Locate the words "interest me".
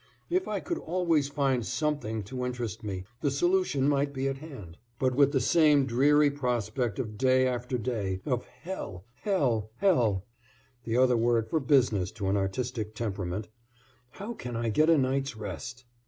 2.43-3.03